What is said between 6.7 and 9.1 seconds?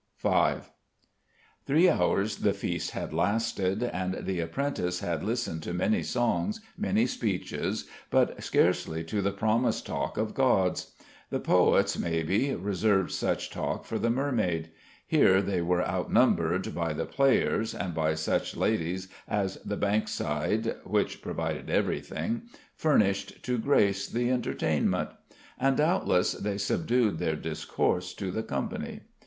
many speeches, but scarcely